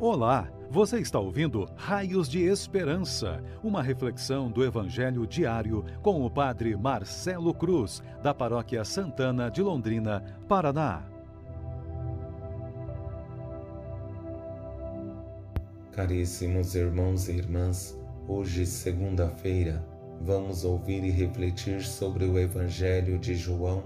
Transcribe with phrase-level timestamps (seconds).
[0.00, 6.76] Olá, você está ouvindo Raios de Esperança, uma reflexão do Evangelho diário com o Padre
[6.76, 11.04] Marcelo Cruz, da Paróquia Santana de Londrina, Paraná.
[15.92, 19.86] Caríssimos irmãos e irmãs, hoje, segunda-feira,
[20.20, 23.84] vamos ouvir e refletir sobre o Evangelho de João,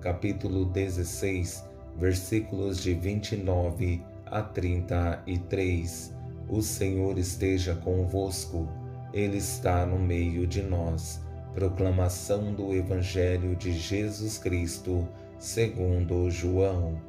[0.00, 1.68] capítulo 16,
[1.98, 6.14] versículos de 29 a 33.
[6.48, 8.68] O Senhor esteja convosco,
[9.12, 11.20] Ele está no meio de nós.
[11.54, 15.06] Proclamação do Evangelho de Jesus Cristo,
[15.38, 17.00] segundo João.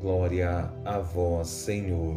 [0.00, 2.16] Glória a vós, Senhor.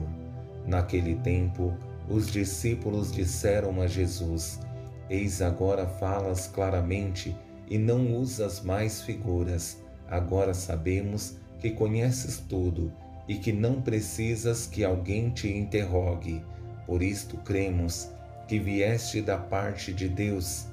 [0.67, 1.75] Naquele tempo,
[2.07, 4.59] os discípulos disseram a Jesus:
[5.09, 7.35] Eis agora falas claramente
[7.67, 9.81] e não usas mais figuras.
[10.07, 12.91] Agora sabemos que conheces tudo
[13.31, 16.43] e que não precisas que alguém te interrogue.
[16.85, 18.09] Por isto cremos
[18.45, 20.65] que vieste da parte de Deus.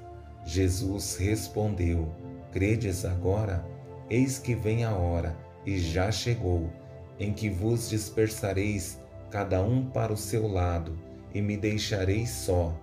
[0.44, 2.12] Jesus respondeu:
[2.50, 3.64] Credes agora?
[4.10, 6.68] Eis que vem a hora, e já chegou,
[7.16, 8.98] em que vos dispersareis,
[9.30, 10.98] cada um para o seu lado,
[11.32, 12.76] e me deixareis só.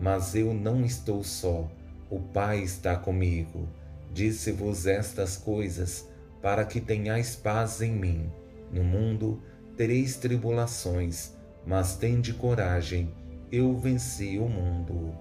[0.00, 1.70] Mas eu não estou só,
[2.10, 3.68] o Pai está comigo.
[4.12, 6.08] Disse-vos estas coisas,
[6.42, 8.39] para que tenhais paz em mim.
[8.72, 9.42] No mundo
[9.76, 11.34] tereis tribulações,
[11.66, 13.12] mas tende coragem,
[13.50, 15.12] eu venci o mundo.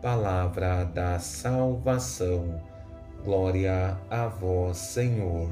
[0.00, 2.62] Palavra da salvação.
[3.24, 5.50] Glória a vós, Senhor.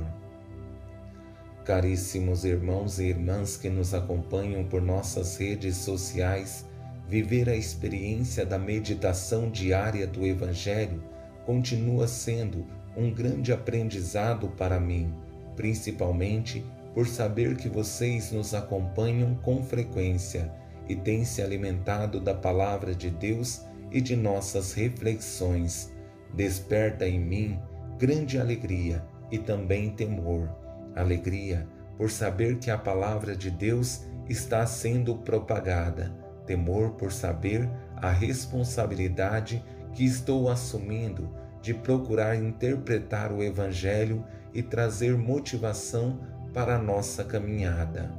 [1.65, 6.67] Caríssimos irmãos e irmãs que nos acompanham por nossas redes sociais,
[7.09, 11.03] viver a experiência da meditação diária do Evangelho
[11.47, 15.13] continua sendo um grande aprendizado para mim,
[15.57, 16.65] principalmente
[16.95, 20.53] por saber que vocês nos acompanham com frequência
[20.89, 25.93] e têm se alimentado da palavra de Deus e de nossas reflexões.
[26.35, 27.59] Desperta em mim
[27.99, 30.49] grande alegria e também temor.
[30.95, 31.67] Alegria
[31.97, 36.13] por saber que a palavra de Deus está sendo propagada,
[36.47, 39.63] temor por saber a responsabilidade
[39.95, 46.19] que estou assumindo de procurar interpretar o Evangelho e trazer motivação
[46.53, 48.13] para a nossa caminhada.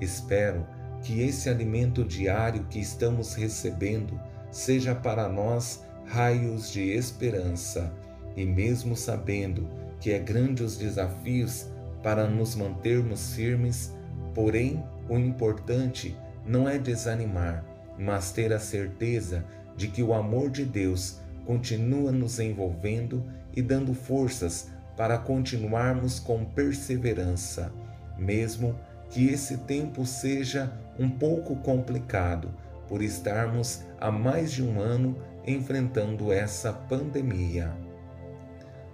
[0.00, 0.66] Espero
[1.02, 4.18] que esse alimento diário que estamos recebendo
[4.50, 7.92] seja para nós raios de esperança,
[8.36, 9.68] e mesmo sabendo
[10.00, 11.68] que é grande os desafios
[12.02, 13.92] para nos mantermos firmes,
[14.34, 17.64] porém o importante não é desanimar,
[17.98, 19.44] mas ter a certeza
[19.76, 26.44] de que o amor de Deus continua nos envolvendo e dando forças para continuarmos com
[26.44, 27.72] perseverança,
[28.16, 28.78] mesmo
[29.10, 32.48] que esse tempo seja um pouco complicado,
[32.88, 37.72] por estarmos há mais de um ano enfrentando essa pandemia.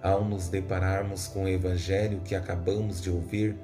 [0.03, 3.57] Ao nos depararmos com o Evangelho que acabamos de ouvir,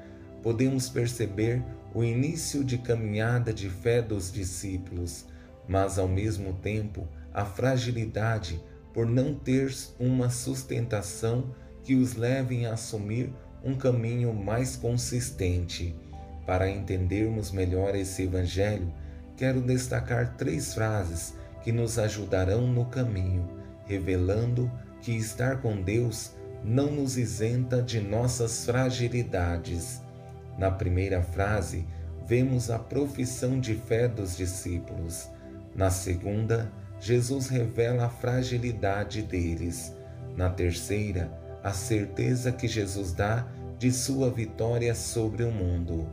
[0.43, 1.63] podemos perceber
[1.93, 5.27] o início de caminhada de fé dos discípulos,
[5.67, 8.63] mas ao mesmo tempo a fragilidade
[8.95, 11.55] por não ter uma sustentação
[11.89, 13.33] que os levem a assumir
[13.65, 15.97] um caminho mais consistente.
[16.47, 18.93] Para entendermos melhor esse Evangelho,
[19.39, 21.33] quero destacar três frases
[21.63, 23.49] que nos ajudarão no caminho,
[23.87, 26.33] revelando que estar com Deus
[26.63, 30.03] não nos isenta de nossas fragilidades.
[30.59, 31.87] Na primeira frase,
[32.27, 35.27] vemos a profissão de fé dos discípulos.
[35.75, 36.71] Na segunda,
[37.01, 39.97] Jesus revela a fragilidade deles.
[40.37, 43.47] Na terceira, a certeza que Jesus dá
[43.79, 46.07] de sua vitória sobre o mundo.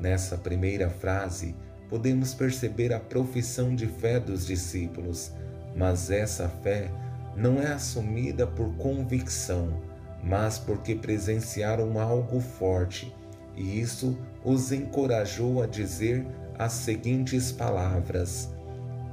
[0.00, 1.54] Nessa primeira frase,
[1.88, 5.32] podemos perceber a profissão de fé dos discípulos,
[5.74, 6.90] mas essa fé
[7.36, 9.82] não é assumida por convicção,
[10.22, 13.14] mas porque presenciaram algo forte,
[13.54, 16.26] e isso os encorajou a dizer
[16.58, 18.50] as seguintes palavras: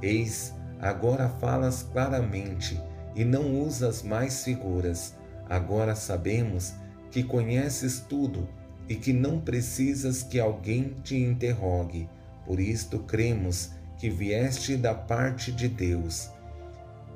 [0.02, 2.80] Eis, agora falas claramente
[3.14, 5.14] e não usas mais figuras
[5.48, 6.74] Agora sabemos
[7.10, 8.48] que conheces tudo
[8.88, 12.08] e que não precisas que alguém te interrogue.
[12.44, 16.30] Por isto cremos que vieste da parte de Deus.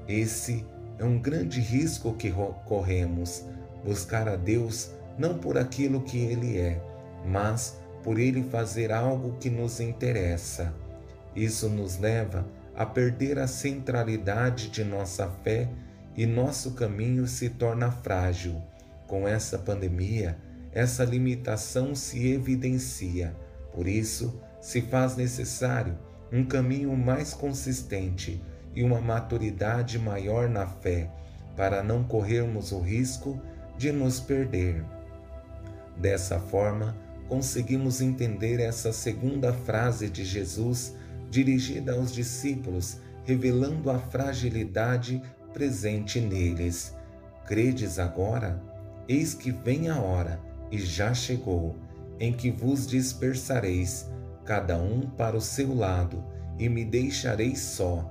[0.06, 0.64] Esse
[0.98, 2.32] é um grande risco que
[2.64, 3.44] corremos,
[3.84, 6.80] buscar a Deus não por aquilo que Ele é,
[7.26, 10.72] mas por Ele fazer algo que nos interessa.
[11.34, 15.68] Isso nos leva a perder a centralidade de nossa fé
[16.18, 18.60] e nosso caminho se torna frágil.
[19.06, 20.36] Com essa pandemia,
[20.72, 23.36] essa limitação se evidencia.
[23.72, 25.96] Por isso, se faz necessário
[26.32, 28.42] um caminho mais consistente
[28.74, 31.08] e uma maturidade maior na fé,
[31.56, 33.40] para não corrermos o risco
[33.76, 34.84] de nos perder.
[35.96, 36.96] Dessa forma,
[37.28, 40.96] conseguimos entender essa segunda frase de Jesus
[41.30, 46.94] dirigida aos discípulos, revelando a fragilidade presente neles.
[47.46, 48.62] Credes agora?
[49.08, 50.40] Eis que vem a hora,
[50.70, 51.76] e já chegou,
[52.20, 54.06] em que vos dispersareis,
[54.44, 56.22] cada um para o seu lado,
[56.58, 58.10] e me deixareis só.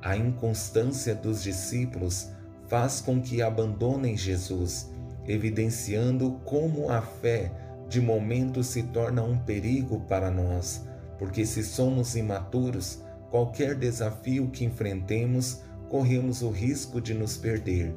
[0.00, 2.28] A inconstância dos discípulos
[2.68, 4.90] faz com que abandonem Jesus,
[5.26, 7.52] evidenciando como a fé
[7.88, 10.82] de momento se torna um perigo para nós,
[11.18, 15.60] porque se somos imaturos, qualquer desafio que enfrentemos,
[15.92, 17.94] corremos o risco de nos perder.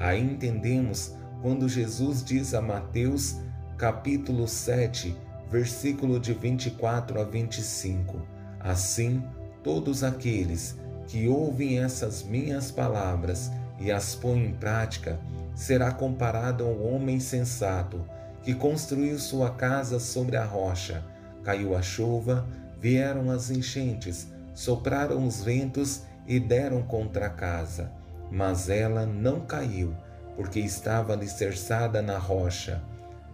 [0.00, 3.36] Aí entendemos quando Jesus diz a Mateus,
[3.78, 5.16] capítulo 7,
[5.48, 8.20] versículo de 24 a 25:
[8.58, 9.22] Assim,
[9.62, 10.74] todos aqueles
[11.06, 13.48] que ouvem essas minhas palavras
[13.78, 15.16] e as põem em prática,
[15.54, 18.04] será comparado ao homem sensato
[18.42, 21.04] que construiu sua casa sobre a rocha.
[21.44, 22.44] Caiu a chuva,
[22.80, 27.92] vieram as enchentes, sopraram os ventos e deram contra a casa.
[28.30, 29.94] Mas ela não caiu,
[30.34, 32.82] porque estava alicerçada na rocha.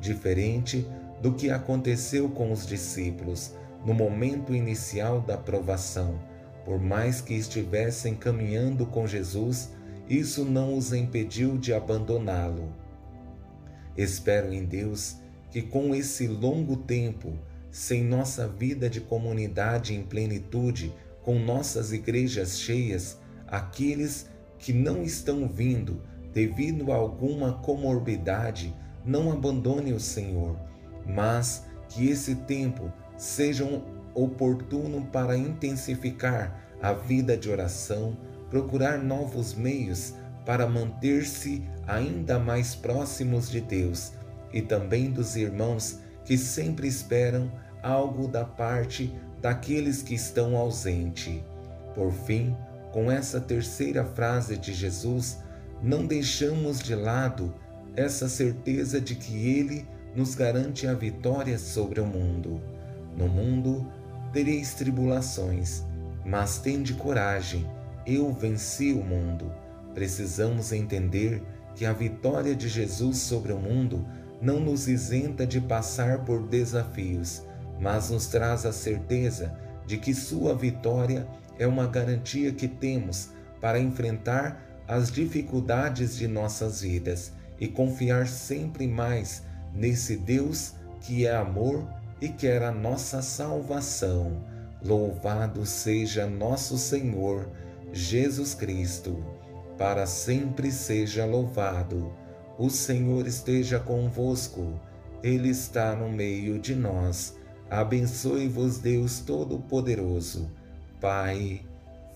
[0.00, 0.86] Diferente
[1.20, 3.54] do que aconteceu com os discípulos
[3.84, 6.20] no momento inicial da provação.
[6.64, 9.70] Por mais que estivessem caminhando com Jesus,
[10.08, 12.72] isso não os impediu de abandoná-lo.
[13.96, 15.16] Espero em Deus
[15.50, 17.32] que com esse longo tempo,
[17.70, 24.28] sem nossa vida de comunidade em plenitude, com nossas igrejas cheias, aqueles
[24.58, 26.02] que não estão vindo
[26.32, 28.74] devido a alguma comorbidade,
[29.04, 30.56] não abandonem o Senhor,
[31.06, 33.82] mas que esse tempo seja um
[34.14, 38.16] oportuno para intensificar a vida de oração,
[38.50, 40.14] procurar novos meios
[40.44, 44.12] para manter-se ainda mais próximos de Deus
[44.52, 47.50] e também dos irmãos que sempre esperam
[47.82, 51.40] algo da parte daqueles que estão ausentes.
[51.94, 52.56] Por fim,
[52.92, 55.38] com essa terceira frase de Jesus,
[55.82, 57.52] não deixamos de lado
[57.96, 62.60] essa certeza de que Ele nos garante a vitória sobre o mundo.
[63.16, 63.86] No mundo
[64.32, 65.84] tereis tribulações,
[66.24, 67.66] mas tende coragem,
[68.06, 69.52] eu venci o mundo.
[69.92, 71.42] Precisamos entender
[71.74, 74.06] que a vitória de Jesus sobre o mundo
[74.40, 77.42] não nos isenta de passar por desafios,
[77.82, 79.52] mas nos traz a certeza
[79.84, 81.26] de que Sua vitória
[81.58, 83.30] é uma garantia que temos
[83.60, 89.42] para enfrentar as dificuldades de nossas vidas e confiar sempre mais
[89.74, 91.84] nesse Deus que é amor
[92.20, 94.44] e quer a nossa salvação.
[94.80, 97.48] Louvado seja nosso Senhor
[97.92, 99.24] Jesus Cristo
[99.76, 102.12] para sempre seja louvado.
[102.56, 104.80] O Senhor esteja convosco,
[105.22, 107.36] Ele está no meio de nós.
[107.72, 110.46] Abençoe-vos, Deus Todo-Poderoso,
[111.00, 111.62] Pai,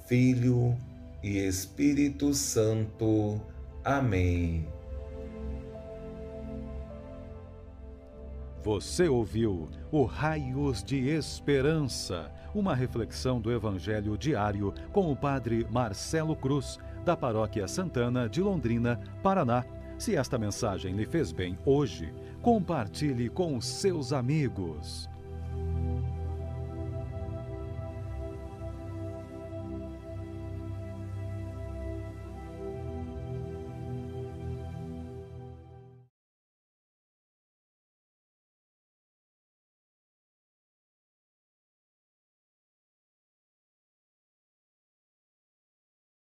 [0.07, 0.77] Filho
[1.23, 3.41] e Espírito Santo.
[3.83, 4.69] Amém.
[8.63, 16.37] Você ouviu o Raios de Esperança, uma reflexão do Evangelho diário com o Padre Marcelo
[16.37, 19.65] Cruz da Paróquia Santana de Londrina, Paraná.
[19.97, 25.09] Se esta mensagem lhe fez bem hoje, compartilhe com seus amigos.